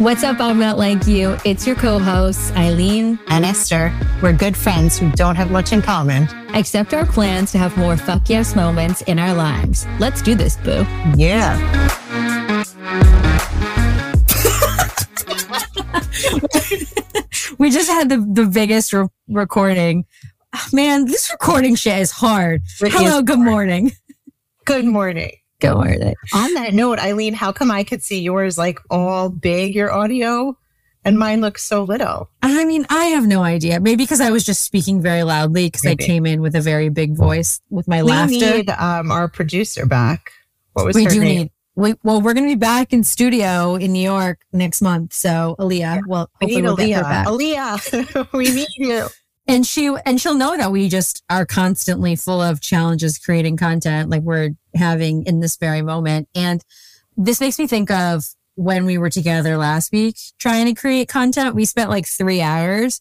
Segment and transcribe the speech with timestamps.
[0.00, 0.40] What's up?
[0.40, 1.36] I'm not like you.
[1.44, 3.92] It's your co hosts, Eileen and Esther.
[4.22, 6.26] We're good friends who don't have much in common.
[6.54, 9.86] Except our plans to have more fuck yes moments in our lives.
[9.98, 10.86] Let's do this, boo.
[11.16, 11.58] Yeah.
[17.58, 20.06] we just had the, the biggest re- recording.
[20.72, 22.62] Man, this recording shit is hard.
[22.80, 23.48] It Hello, is good hard.
[23.48, 23.92] morning.
[24.64, 25.32] Good morning.
[25.60, 26.14] Good morning.
[26.34, 30.56] On that note, Eileen, how come I could see yours like all big, your audio,
[31.04, 32.30] and mine looks so little?
[32.42, 33.78] I mean, I have no idea.
[33.78, 36.88] Maybe because I was just speaking very loudly because I came in with a very
[36.88, 38.34] big voice with my we laughter.
[38.34, 40.32] We need um, our producer back.
[40.72, 41.36] What was we her do name?
[41.36, 41.50] need.
[41.76, 45.12] We, well, we're going to be back in studio in New York next month.
[45.12, 47.24] So, Aaliyah, well, we need we'll Aaliyah.
[47.24, 49.08] Aaliyah, we need you
[49.50, 54.08] and she and she'll know that we just are constantly full of challenges creating content
[54.08, 56.28] like we're having in this very moment.
[56.36, 56.62] And
[57.16, 61.54] this makes me think of when we were together last week trying to create content
[61.54, 63.00] we spent like three hours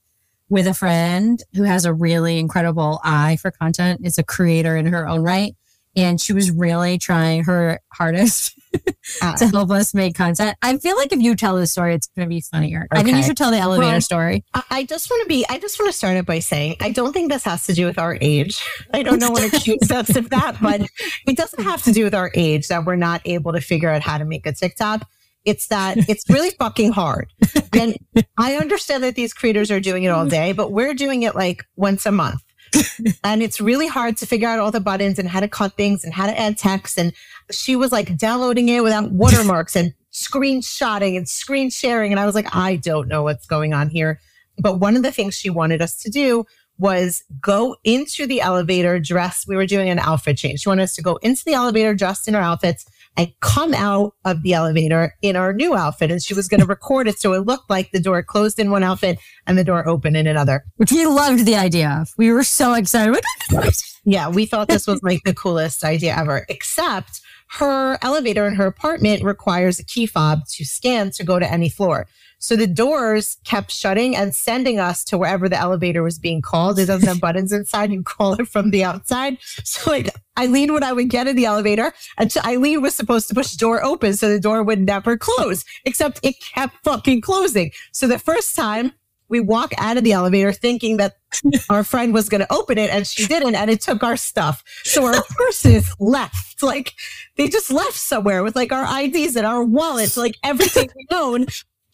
[0.49, 4.01] with a friend who has a really incredible eye for content.
[4.03, 5.55] Is a creator in her own right
[5.95, 9.35] and she was really trying her hardest to ah.
[9.51, 10.55] help us make content.
[10.61, 12.87] I feel like if you tell the story, it's going to be funnier.
[12.91, 13.01] Okay.
[13.01, 14.43] I think you should tell the elevator well, story.
[14.69, 17.13] I just want to be, I just want to start it by saying, I don't
[17.13, 18.63] think this has to do with our age.
[18.93, 20.81] I don't know what accuse us of that, but
[21.25, 24.01] it doesn't have to do with our age that we're not able to figure out
[24.01, 25.07] how to make a TikTok.
[25.45, 27.31] It's that it's really fucking hard.
[27.73, 27.97] And
[28.37, 30.29] I understand that these creators are doing it all mm-hmm.
[30.29, 32.43] day, but we're doing it like once a month.
[33.23, 36.03] and it's really hard to figure out all the buttons and how to cut things
[36.03, 36.97] and how to add text.
[36.97, 37.13] And
[37.51, 42.11] she was like downloading it without watermarks and screenshotting and screen sharing.
[42.11, 44.19] And I was like, I don't know what's going on here.
[44.57, 46.45] But one of the things she wanted us to do
[46.77, 49.47] was go into the elevator dressed.
[49.47, 50.61] We were doing an outfit change.
[50.61, 52.85] She wanted us to go into the elevator dressed in our outfits
[53.17, 56.11] and come out of the elevator in our new outfit.
[56.11, 58.71] And she was going to record it so it looked like the door closed in
[58.71, 60.63] one outfit and the door opened in another.
[60.77, 62.13] Which we loved the idea of.
[62.17, 63.23] We were so excited.
[63.51, 63.69] Oh
[64.05, 67.21] yeah, we thought this was like the coolest idea ever, except
[67.51, 71.69] her elevator in her apartment requires a key fob to scan to go to any
[71.69, 72.07] floor.
[72.41, 76.79] So the doors kept shutting and sending us to wherever the elevator was being called.
[76.79, 77.91] It doesn't have buttons inside.
[77.91, 79.37] You call it from the outside.
[79.65, 83.35] So like Eileen, when I would get in the elevator, and Eileen was supposed to
[83.35, 87.71] push the door open so the door would never close, except it kept fucking closing.
[87.91, 88.93] So the first time
[89.29, 91.17] we walk out of the elevator thinking that
[91.69, 94.63] our friend was going to open it and she didn't and it took our stuff.
[94.83, 96.61] So our purses left.
[96.61, 96.93] Like
[97.37, 101.45] they just left somewhere with like our ids and our wallets like everything we own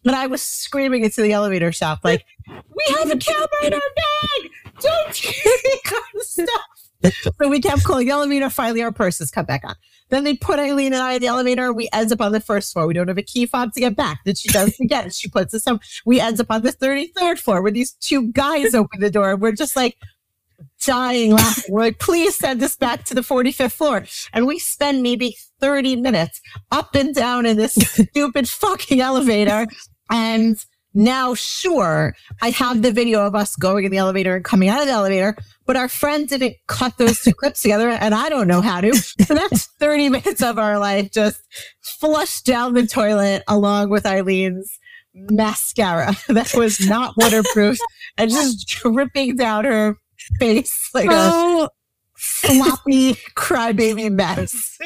[0.04, 3.80] and i was screaming into the elevator shop like we have a camera in our
[3.96, 4.52] bag!
[4.80, 6.75] Don't take our stuff
[7.42, 9.76] so we kept calling the elevator finally our purses come back on
[10.10, 11.74] then they put Eileen and I in the elevator.
[11.74, 12.88] We end up on the first floor.
[12.88, 14.20] We don't have a key fob to get back.
[14.24, 15.10] Then she does again.
[15.10, 15.82] She puts us up.
[16.06, 19.36] We end up on the 33rd floor where these two guys open the door.
[19.36, 19.98] We're just like
[20.86, 21.74] dying laughing.
[21.74, 24.06] We're like, please send us back to the 45th floor.
[24.34, 26.40] And we spend maybe 30 minutes
[26.72, 29.68] up and down in this stupid fucking elevator.
[30.12, 30.64] And
[30.94, 34.80] now, sure, I have the video of us going in the elevator and coming out
[34.80, 38.48] of the elevator, but our friend didn't cut those two clips together, and I don't
[38.48, 38.96] know how to.
[38.96, 41.42] So that's 30 minutes of our life just
[41.82, 44.80] flushed down the toilet along with Eileen's
[45.16, 47.78] mascara that was not waterproof
[48.18, 49.98] and just dripping down her
[50.40, 51.66] face like oh.
[51.66, 51.70] a
[52.16, 54.78] floppy crybaby mess.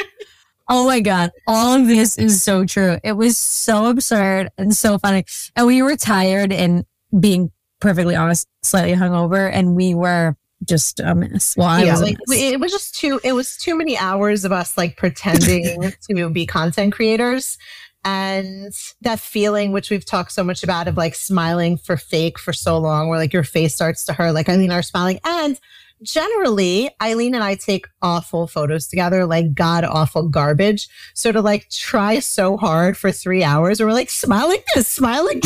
[0.67, 1.31] Oh my God.
[1.47, 3.00] All of this is so true.
[3.03, 5.25] It was so absurd and so funny.
[5.56, 6.85] And we were tired and
[7.19, 10.35] being perfectly honest, slightly hungover and we were
[10.66, 11.56] just a mess.
[11.58, 14.97] Well, yeah, like it was just too, it was too many hours of us like
[14.97, 17.58] pretending to be content creators.
[18.06, 22.53] And that feeling, which we've talked so much about of like smiling for fake for
[22.53, 25.59] so long, where like your face starts to hurt, like I mean, are smiling and
[26.02, 30.88] generally Eileen and I take awful photos together, like god awful garbage.
[31.14, 35.41] So to like try so hard for three hours, where we're like smiling this, smiling.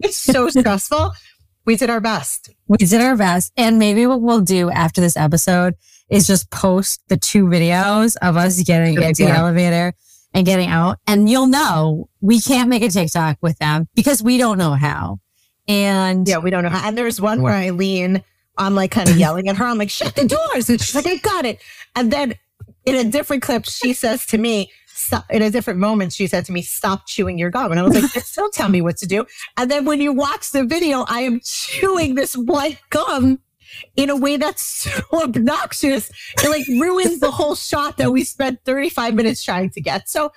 [0.00, 1.12] it's so stressful.
[1.68, 2.48] We did our best.
[2.66, 3.52] We did our best.
[3.54, 5.74] And maybe what we'll do after this episode
[6.08, 9.34] is just post the two videos of us getting Good into idea.
[9.34, 9.92] the elevator
[10.32, 10.96] and getting out.
[11.06, 15.20] And you'll know we can't make a TikTok with them because we don't know how.
[15.68, 16.88] And yeah, we don't know how.
[16.88, 18.24] And there's one where Eileen
[18.56, 19.66] I'm like kind of yelling at her.
[19.66, 20.70] I'm like, shut the doors.
[20.70, 21.60] And she's like, I got it.
[21.94, 22.34] And then
[22.86, 25.26] in a different clip, she says to me, Stop.
[25.30, 27.70] in a different moment, she said to me, stop chewing your gum.
[27.70, 29.26] And I was like, don't tell me what to do.
[29.56, 33.38] And then when you watch the video, I am chewing this white gum
[33.96, 36.10] in a way that's so obnoxious.
[36.42, 40.08] It like ruins the whole shot that we spent 35 minutes trying to get.
[40.08, 40.32] So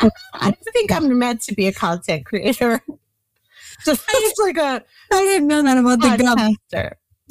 [0.00, 2.80] I, I don't think I'm meant to be a content creator.
[3.84, 6.56] Just like a I didn't know that about the gum.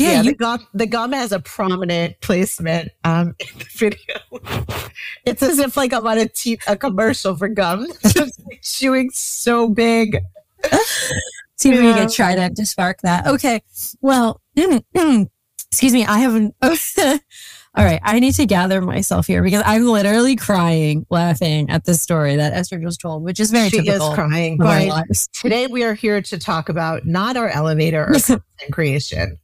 [0.02, 4.92] Yeah, Yeah, the gum the gum has a prominent placement um in the video.
[5.26, 7.88] It's as if like I'm on a, t- a commercial for gum.
[8.08, 10.18] Just like chewing so big.
[11.58, 11.94] see if we Yeah.
[11.94, 13.28] can get Trident to spark that.
[13.28, 13.62] Okay.
[14.02, 16.06] Well, excuse me.
[16.06, 16.56] I haven't.
[17.74, 18.02] All right.
[18.04, 22.52] I need to gather myself here because I'm literally crying, laughing at the story that
[22.52, 24.60] Esther just told, which is very She typical is crying.
[24.62, 25.30] of our lives.
[25.34, 28.40] today we are here to talk about not our elevator or
[28.72, 29.38] creation.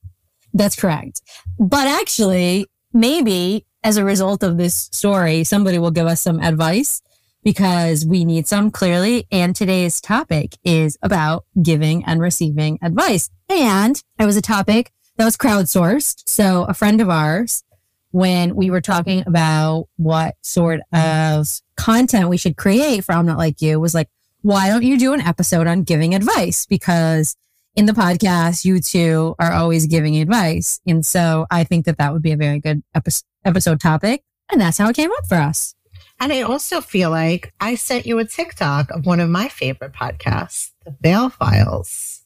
[0.57, 1.21] That's correct.
[1.59, 7.01] But actually, maybe as a result of this story, somebody will give us some advice
[7.44, 9.27] because we need some clearly.
[9.31, 13.30] And today's topic is about giving and receiving advice.
[13.50, 16.24] And it was a topic that was crowdsourced.
[16.25, 17.63] So a friend of ours,
[18.12, 23.38] when we were talking about what sort of content we should create for I'm Not
[23.38, 24.10] Like You, was like,
[24.42, 26.65] why don't you do an episode on giving advice?
[26.65, 27.36] Because
[27.77, 30.81] in the podcast, you two are always giving advice.
[30.88, 33.12] And so I think that that would be a very good epi-
[33.45, 34.24] episode topic.
[34.51, 35.75] And that's how it came up for us.
[36.19, 39.94] And I also feel like I sent you a TikTok of one of my favorite
[39.94, 42.24] podcasts, the Viall Files.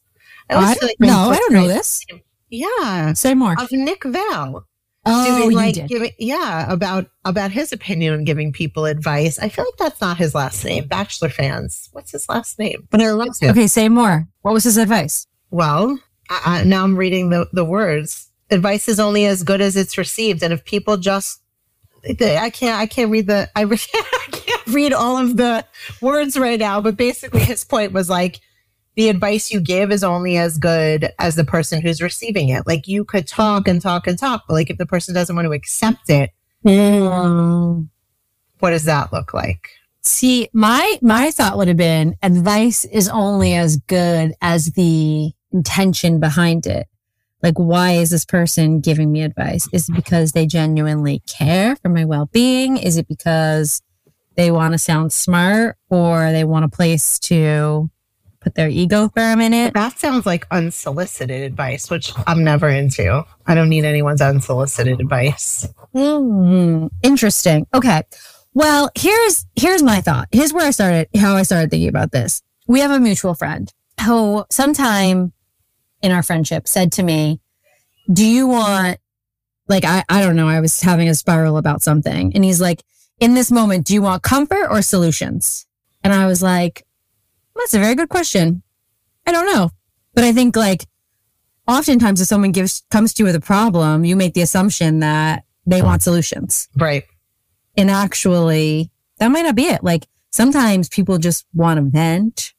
[0.48, 2.04] I always I, like no, I don't know portray- this.
[2.48, 3.54] Yeah, Say more.
[3.60, 4.66] of Nick Val.
[5.04, 5.88] Oh, doing you like did.
[5.88, 9.38] giving yeah about about his opinion on giving people advice.
[9.38, 10.86] I feel like that's not his last name.
[10.86, 12.86] Bachelor fans, what's his last name?
[12.88, 13.50] But I love him.
[13.50, 14.28] Okay, say more.
[14.42, 15.26] What was his advice?
[15.52, 15.98] Well,
[16.30, 18.28] I, now I'm reading the the words.
[18.50, 21.40] Advice is only as good as it's received, and if people just
[22.04, 25.64] I can't I can't read the I, re- I can't read all of the
[26.00, 26.80] words right now.
[26.80, 28.40] But basically, his point was like
[28.96, 32.66] the advice you give is only as good as the person who's receiving it.
[32.66, 35.46] Like you could talk and talk and talk, but like if the person doesn't want
[35.46, 36.30] to accept it,
[36.64, 37.88] Mm.
[38.60, 39.68] what does that look like?
[40.02, 46.20] See, my my thought would have been advice is only as good as the intention
[46.20, 46.86] behind it.
[47.42, 49.68] Like, why is this person giving me advice?
[49.72, 52.76] Is it because they genuinely care for my well being?
[52.76, 53.82] Is it because
[54.36, 57.90] they want to sound smart or they want a place to
[58.40, 59.74] put their ego firm in it?
[59.74, 63.24] That sounds like unsolicited advice, which I'm never into.
[63.46, 65.66] I don't need anyone's unsolicited advice.
[65.92, 67.66] Hmm, interesting.
[67.74, 68.02] Okay.
[68.54, 70.28] Well, here's here's my thought.
[70.30, 72.42] Here's where I started, how I started thinking about this.
[72.68, 73.72] We have a mutual friend
[74.04, 75.32] who sometime
[76.02, 77.40] in our friendship said to me,
[78.12, 78.98] Do you want
[79.68, 82.32] like I, I don't know, I was having a spiral about something.
[82.34, 82.82] And he's like,
[83.18, 85.66] in this moment, do you want comfort or solutions?
[86.04, 86.84] And I was like,
[87.54, 88.62] that's a very good question.
[89.26, 89.70] I don't know.
[90.14, 90.86] But I think like
[91.68, 95.44] oftentimes if someone gives comes to you with a problem, you make the assumption that
[95.64, 96.68] they want solutions.
[96.76, 97.04] Right.
[97.76, 99.84] And actually, that might not be it.
[99.84, 102.52] Like sometimes people just want to vent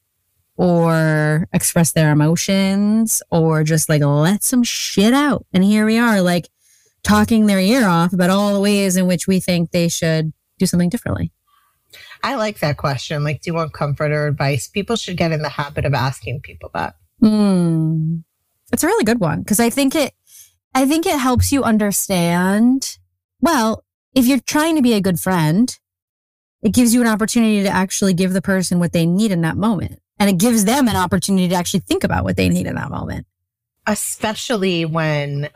[0.56, 5.44] or express their emotions or just like let some shit out.
[5.52, 6.48] And here we are, like
[7.02, 10.66] talking their ear off about all the ways in which we think they should do
[10.66, 11.32] something differently.
[12.22, 13.22] I like that question.
[13.22, 14.66] Like, do you want comfort or advice?
[14.66, 16.96] People should get in the habit of asking people that.
[17.20, 18.18] Hmm.
[18.72, 20.14] It's a really good one because I think it,
[20.74, 22.96] I think it helps you understand.
[23.40, 23.84] Well,
[24.14, 25.76] if you're trying to be a good friend,
[26.62, 29.56] it gives you an opportunity to actually give the person what they need in that
[29.56, 30.00] moment.
[30.18, 32.90] And it gives them an opportunity to actually think about what they need in that
[32.90, 33.26] moment.
[33.86, 35.48] Especially when,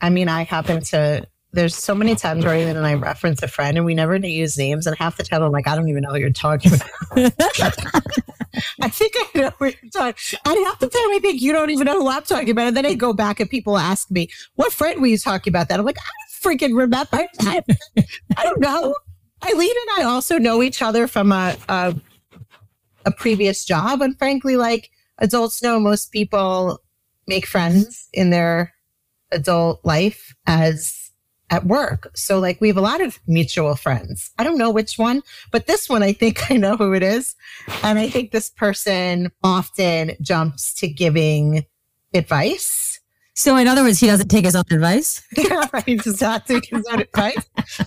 [0.00, 3.76] I mean, I happen to, there's so many times where even I reference a friend
[3.76, 4.86] and we never use names.
[4.86, 6.88] And half the time I'm like, I don't even know what you're talking about.
[8.80, 11.70] I think I know what you're talking And half the time I think you don't
[11.70, 12.68] even know who I'm talking about.
[12.68, 15.68] And then I go back and people ask me, what friend were you talking about
[15.68, 15.78] that?
[15.78, 17.08] I'm like, I don't freaking remember.
[17.40, 17.62] I,
[18.36, 18.94] I don't know.
[19.44, 21.94] Eileen and I also know each other from a, a
[23.04, 24.02] a previous job.
[24.02, 26.80] And frankly, like adults know most people
[27.26, 28.74] make friends in their
[29.30, 31.10] adult life as
[31.50, 32.10] at work.
[32.14, 34.30] So like we have a lot of mutual friends.
[34.38, 37.34] I don't know which one, but this one I think I know who it is.
[37.82, 41.64] And I think this person often jumps to giving
[42.14, 43.00] advice.
[43.34, 45.22] So in other words, he doesn't take his own advice.
[45.86, 47.48] he does not take his own advice.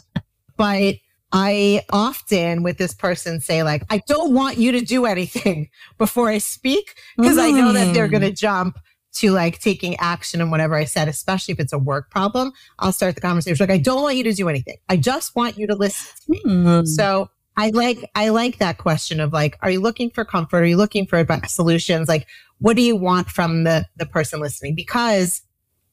[0.58, 0.96] But
[1.34, 6.30] I often with this person say like, I don't want you to do anything before
[6.30, 8.12] I speak because I know that they're Mm.
[8.12, 8.80] going to jump
[9.14, 12.54] to like taking action on whatever I said, especially if it's a work problem.
[12.80, 14.78] I'll start the conversation like, I don't want you to do anything.
[14.90, 16.40] I just want you to listen to me.
[16.46, 16.86] Hmm.
[16.86, 20.64] So I like I like that question of like, are you looking for comfort?
[20.64, 22.08] Are you looking for advice, solutions?
[22.08, 22.26] Like,
[22.60, 24.76] what do you want from the the person listening?
[24.76, 25.42] Because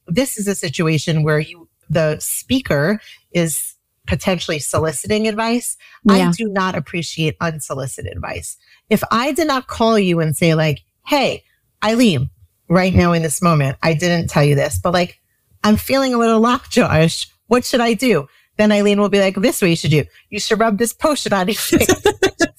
[0.07, 3.01] this is a situation where you, the speaker
[3.33, 3.75] is
[4.09, 5.77] potentially soliciting advice.
[6.05, 6.29] Yeah.
[6.29, 8.57] I do not appreciate unsolicited advice.
[8.89, 11.45] If I did not call you and say like, Hey,
[11.85, 12.31] Eileen,
[12.69, 15.21] right now in this moment, I didn't tell you this, but like,
[15.63, 17.27] I'm feeling a little lockjawish.
[17.47, 18.27] What should I do?
[18.57, 20.05] Then Eileen will be like, this way you should do.
[20.31, 21.89] You should rub this potion on your face,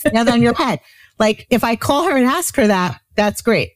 [0.06, 0.80] and on your head.
[1.18, 3.72] Like if I call her and ask her that, that's great.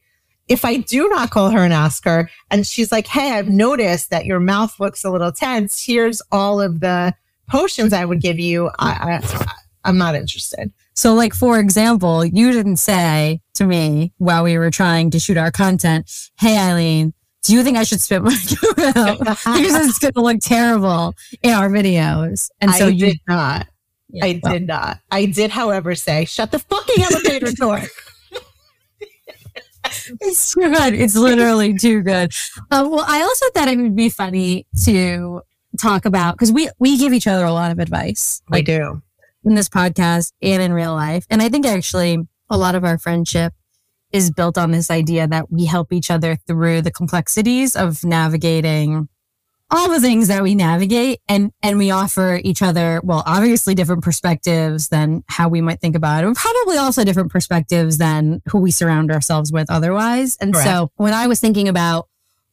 [0.46, 4.10] If I do not call her and ask her and she's like, Hey, I've noticed
[4.10, 5.84] that your mouth looks a little tense.
[5.84, 7.14] Here's all of the
[7.48, 8.70] potions I would give you.
[8.78, 9.46] I, I
[9.84, 10.72] I'm not interested.
[10.94, 15.36] So, like, for example, you didn't say to me while we were trying to shoot
[15.36, 18.34] our content, Hey, Eileen, do you think I should spit my
[18.74, 19.18] gum out?
[19.18, 22.48] because it's going to look terrible in our videos.
[22.60, 23.66] And so I you did not.
[24.08, 24.52] Yeah, I well.
[24.52, 25.00] did not.
[25.10, 27.80] I did, however, say, shut the fucking elevator door.
[30.22, 30.94] It's too good.
[30.94, 32.32] It's literally too good.
[32.70, 35.42] Uh, well, I also thought it would be funny to
[35.78, 39.02] talk about because we we give each other a lot of advice, I like do.
[39.44, 42.18] in this podcast and in real life, and I think actually
[42.50, 43.52] a lot of our friendship
[44.12, 49.08] is built on this idea that we help each other through the complexities of navigating
[49.70, 54.04] all the things that we navigate and and we offer each other well obviously different
[54.04, 58.58] perspectives than how we might think about it and probably also different perspectives than who
[58.58, 60.68] we surround ourselves with otherwise and Correct.
[60.68, 62.08] so when i was thinking about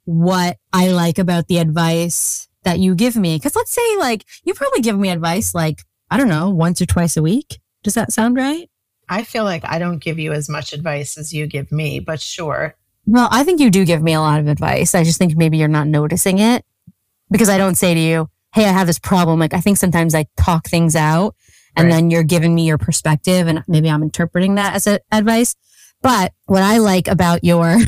[0.05, 4.53] what i like about the advice that you give me because let's say like you
[4.53, 8.11] probably give me advice like i don't know once or twice a week does that
[8.11, 8.69] sound right
[9.09, 12.21] I feel like I don't give you as much advice as you give me, but
[12.21, 12.77] sure.
[13.05, 14.95] Well, I think you do give me a lot of advice.
[14.95, 16.63] I just think maybe you're not noticing it
[17.29, 19.37] because I don't say to you, Hey, I have this problem.
[19.37, 21.35] Like, I think sometimes I talk things out
[21.75, 21.93] and Right.
[21.95, 25.55] then you're giving me your perspective and maybe I'm interpreting that as a, advice.
[26.01, 27.79] But what I like about your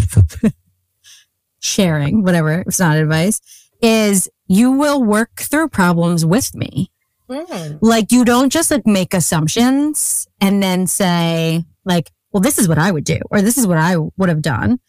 [1.60, 3.39] sharing, whatever, it's not advice,
[3.84, 6.90] is you will work through problems with me.
[7.30, 7.80] Mm.
[7.82, 12.78] like you don't just like make assumptions and then say like well this is what
[12.78, 14.80] i would do or this is what i would have done.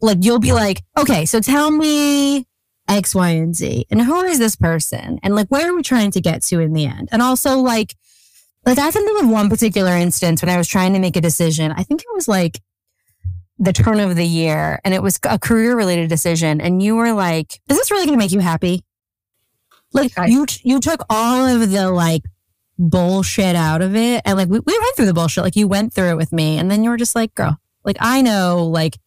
[0.00, 2.46] Like you'll be like okay so tell me
[2.88, 3.86] x y and z.
[3.90, 5.20] And who is this person?
[5.22, 7.10] And like where are we trying to get to in the end?
[7.12, 7.94] And also like
[8.64, 11.20] like i can think of one particular instance when i was trying to make a
[11.20, 12.60] decision i think it was like
[13.62, 17.12] the turn of the year and it was a career related decision and you were
[17.12, 18.82] like is this really going to make you happy.
[19.92, 22.22] Like I- you you took all of the like
[22.78, 25.44] bullshit out of it and like we, we went through the bullshit.
[25.44, 27.96] Like you went through it with me and then you were just like girl like
[28.00, 28.98] i know like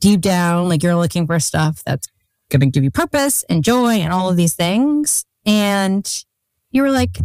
[0.00, 2.06] deep down like you're looking for stuff that's
[2.50, 6.24] gonna give you purpose and joy and all of these things and
[6.70, 7.18] you were like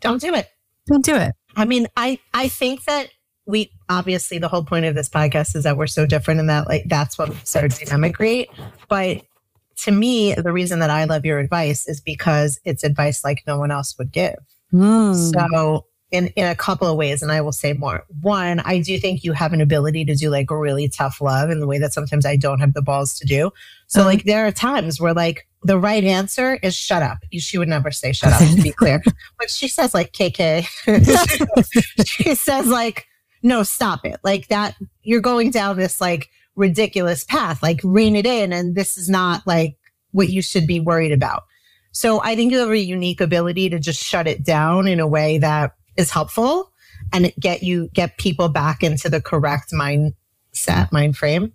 [0.00, 0.48] Don't do it.
[0.86, 1.34] don't do it.
[1.56, 3.08] I mean, I I think that
[3.46, 6.66] we obviously the whole point of this podcast is that we're so different and that
[6.66, 8.48] like that's what makes our dynamic great.
[8.88, 9.22] But
[9.82, 13.58] to me, the reason that I love your advice is because it's advice like no
[13.58, 14.36] one else would give.
[14.70, 15.12] Hmm.
[15.14, 18.04] So in in a couple of ways, and I will say more.
[18.22, 21.60] One, I do think you have an ability to do like really tough love in
[21.60, 23.50] the way that sometimes I don't have the balls to do.
[23.88, 24.04] So Mhm.
[24.06, 27.18] like there are times where like the right answer is shut up.
[27.32, 29.02] She would never say shut up to be clear.
[29.38, 30.66] But she says like KK.
[32.06, 33.06] she says like
[33.44, 34.18] no stop it.
[34.24, 37.62] Like that you're going down this like ridiculous path.
[37.62, 39.76] Like rein it in and this is not like
[40.10, 41.44] what you should be worried about.
[41.92, 45.06] So I think you have a unique ability to just shut it down in a
[45.06, 46.72] way that is helpful
[47.12, 51.52] and get you get people back into the correct mindset, mind frame.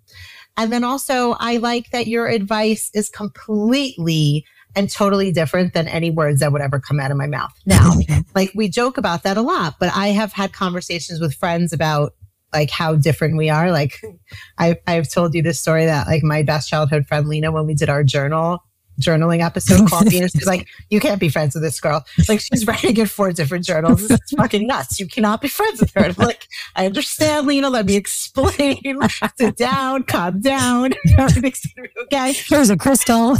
[0.55, 4.45] And then also I like that your advice is completely
[4.79, 7.51] and totally different than any words that would ever come out of my mouth.
[7.65, 7.95] Now,
[8.33, 12.13] like we joke about that a lot, but I have had conversations with friends about
[12.53, 13.71] like how different we are.
[13.71, 14.01] Like
[14.57, 17.73] I, I've told you this story that like my best childhood friend Lena, when we
[17.73, 18.63] did our journal
[18.99, 22.05] journaling episode called and she's like, you can't be friends with this girl.
[22.27, 24.07] Like she's writing in four different journals.
[24.07, 24.99] This is fucking nuts.
[24.99, 26.05] You cannot be friends with her.
[26.05, 27.69] I'm like, I understand, Lena.
[27.69, 28.81] Let me explain.
[29.37, 30.93] Sit down, calm down.
[31.17, 33.37] Everything's gonna be okay here's a crystal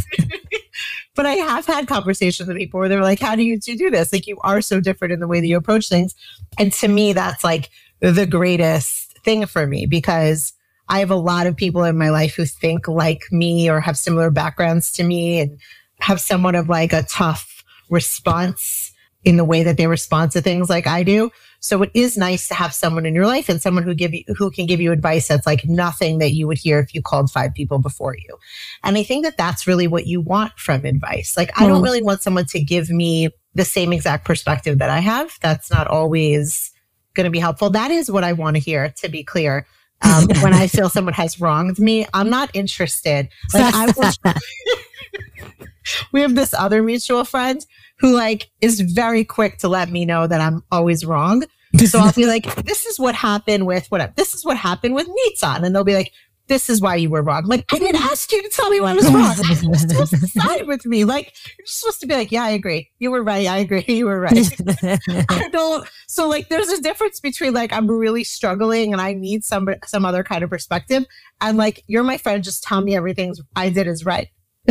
[1.16, 3.90] but I have had conversations with people where they're like, how do you two do
[3.90, 4.14] this?
[4.14, 6.16] Like, you are so different in the way that you approach things.
[6.58, 10.54] And to me, that's like the greatest thing for me because
[10.90, 13.98] I have a lot of people in my life who think like me or have
[13.98, 15.60] similar backgrounds to me and
[16.00, 18.92] have somewhat of like a tough response
[19.26, 21.30] in the way that they respond to things like I do.
[21.60, 24.24] So it is nice to have someone in your life and someone who give you
[24.38, 27.30] who can give you advice that's like nothing that you would hear if you called
[27.30, 28.38] five people before you.
[28.84, 31.36] And I think that that's really what you want from advice.
[31.36, 31.84] Like, I don't Mm.
[31.84, 35.38] really want someone to give me the same exact perspective that I have.
[35.42, 36.72] That's not always
[37.14, 37.70] going to be helpful.
[37.70, 39.66] That is what I want to hear, to be clear.
[40.02, 43.30] Um, when I feel someone has wronged me, I'm not interested.
[43.54, 44.34] Like, I will,
[46.12, 47.66] we have this other mutual friend
[48.00, 51.44] who like is very quick to let me know that I'm always wrong.
[51.86, 54.12] So I'll be like, this is what happened with whatever.
[54.16, 55.64] This is what happened with Nitsan.
[55.64, 56.12] And they'll be like,
[56.50, 57.46] this is why you were wrong.
[57.46, 59.36] Like, I didn't ask you to tell me why I was wrong.
[59.64, 61.06] You're supposed to side with me.
[61.06, 62.90] Like, you're supposed to be like, yeah, I agree.
[63.00, 63.48] You were right.
[63.48, 63.86] I agree.
[64.00, 64.50] You were right.
[65.30, 65.88] I don't.
[66.08, 70.06] So, like, there's a difference between like I'm really struggling and I need some some
[70.06, 71.06] other kind of perspective,
[71.42, 72.44] and like you're my friend.
[72.44, 74.30] Just tell me everything I did is right.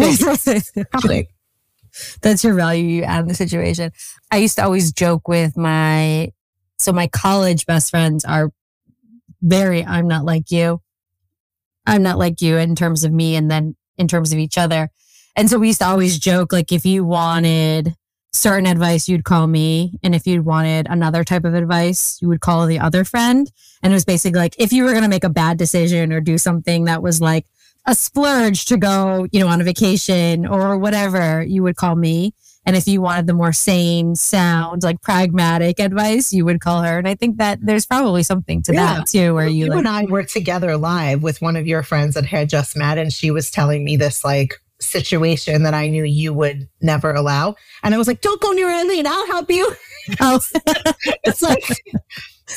[2.23, 3.93] That's your value you add in the situation.
[4.31, 6.33] I used to always joke with my
[6.79, 8.51] so my college best friends are
[9.43, 10.81] very I'm not like you.
[11.89, 14.91] I'm not like you in terms of me and then in terms of each other.
[15.35, 17.95] And so we used to always joke like if you wanted
[18.33, 19.95] certain advice, you'd call me.
[20.03, 23.51] And if you wanted another type of advice, you would call the other friend.
[23.83, 26.21] And it was basically like if you were going to make a bad decision or
[26.21, 27.47] do something that was like
[27.87, 32.35] a splurge to go, you know, on a vacation or whatever, you would call me.
[32.69, 36.99] And if you wanted the more sane, sound, like pragmatic advice, you would call her.
[36.99, 38.99] And I think that there's probably something to yeah.
[38.99, 41.83] that too, where you, you like, and I were together live with one of your
[41.83, 45.89] friends that had just met, and she was telling me this like situation that I
[45.89, 47.57] knew you would never allow.
[47.83, 49.75] And I was like, don't go near Eileen, I'll help you.
[50.21, 50.39] Oh,
[51.25, 51.65] it's like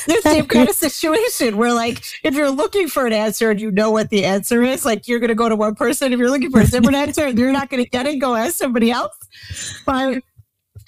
[0.06, 3.70] the same kind of situation where like if you're looking for an answer and you
[3.70, 6.12] know what the answer is, like you're gonna go to one person.
[6.12, 8.56] If you're looking for a different answer and you're not gonna get it, go ask
[8.56, 9.16] somebody else.
[9.86, 10.22] But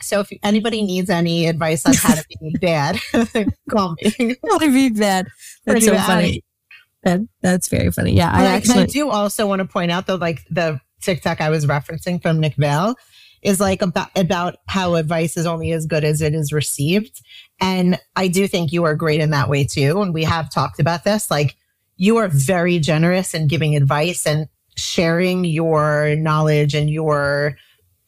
[0.01, 2.99] so if anybody needs any advice on how to be bad,
[3.71, 4.37] call me.
[4.49, 5.27] How to be bad.
[5.65, 6.07] That's Pretty so bad.
[6.07, 6.45] funny.
[7.05, 8.13] That, that's very funny.
[8.13, 11.51] Yeah, I actually I do also want to point out though, like the TikTok I
[11.51, 12.95] was referencing from Nick Viall
[13.45, 17.23] is like about about how advice is only as good as it is received.
[17.61, 20.01] And I do think you are great in that way too.
[20.01, 21.31] And we have talked about this.
[21.31, 21.55] Like
[21.97, 27.57] you are very generous in giving advice and sharing your knowledge and your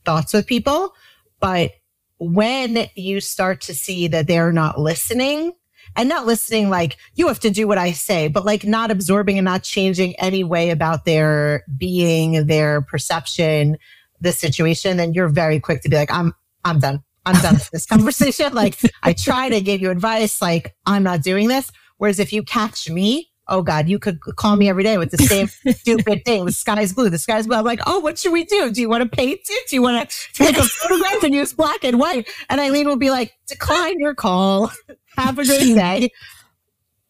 [0.05, 0.95] thoughts with people.
[1.39, 1.73] But
[2.19, 5.53] when you start to see that they're not listening,
[5.95, 9.39] and not listening like you have to do what I say, but like not absorbing
[9.39, 13.79] and not changing any way about their being, their perception,
[14.21, 16.33] the situation, then you're very quick to be like, I'm
[16.65, 17.03] I'm done.
[17.25, 18.55] I'm done with this conversation.
[18.55, 21.71] like I tried, I gave you advice, like I'm not doing this.
[21.99, 25.19] Whereas if you catch me, oh God, you could call me every day with the
[25.19, 26.45] same stupid thing.
[26.45, 27.11] The sky's blue.
[27.11, 27.57] The sky's blue.
[27.57, 28.71] I'm like, oh, what should we do?
[28.71, 29.69] Do you want to paint it?
[29.69, 32.29] Do you want to take a photograph and use black and white?
[32.49, 34.73] And Eileen will be like, decline your call.
[35.17, 36.11] Have a good day.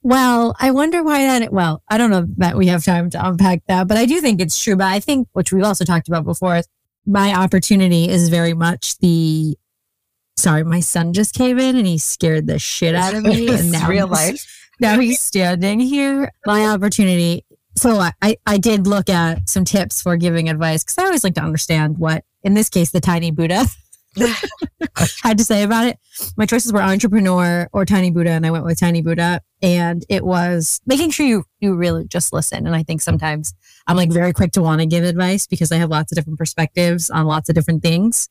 [0.02, 1.52] Well, I wonder why that.
[1.52, 4.40] Well, I don't know that we have time to unpack that, but I do think
[4.40, 4.76] it's true.
[4.76, 6.60] But I think, which we've also talked about before,
[7.06, 9.56] my opportunity is very much the.
[10.36, 13.48] Sorry, my son just came in and he scared the shit out of me.
[13.54, 14.68] and now real life.
[14.78, 16.30] Now he's standing here.
[16.44, 17.44] My opportunity.
[17.74, 21.34] So I, I did look at some tips for giving advice because I always like
[21.34, 23.66] to understand what, in this case, the tiny Buddha
[25.22, 25.98] had to say about it.
[26.36, 29.40] My choices were entrepreneur or tiny Buddha, and I went with tiny Buddha.
[29.62, 32.66] And it was making sure you you really just listen.
[32.66, 33.54] And I think sometimes
[33.86, 36.38] I'm like very quick to want to give advice because I have lots of different
[36.38, 38.28] perspectives on lots of different things.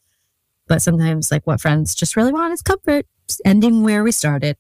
[0.68, 3.06] But sometimes, like what friends just really want is comfort.
[3.28, 4.58] Just ending where we started.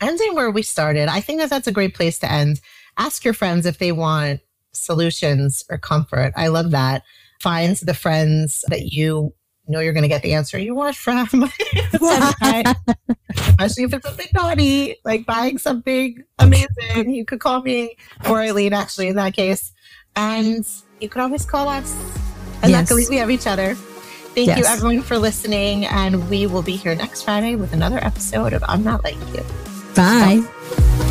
[0.00, 1.08] Ending where we started.
[1.08, 2.60] I think that that's a great place to end.
[2.96, 4.40] Ask your friends if they want
[4.72, 6.32] solutions or comfort.
[6.36, 7.02] I love that.
[7.40, 9.34] Find the friends that you
[9.70, 11.18] know you're going to get the answer you want from.
[11.94, 17.10] Especially if it's something naughty, like buying something amazing.
[17.10, 17.96] You could call me
[18.28, 19.72] or Eileen, actually, in that case.
[20.16, 20.68] And
[21.00, 21.94] you could always call us.
[22.62, 22.90] And yes.
[22.90, 23.74] luckily, we have each other.
[23.74, 24.58] Thank yes.
[24.58, 25.86] you, everyone, for listening.
[25.86, 29.44] And we will be here next Friday with another episode of I'm Not Like You.
[29.94, 30.42] Bye.
[30.42, 31.06] Bye.